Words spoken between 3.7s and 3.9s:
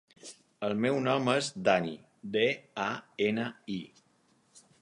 i.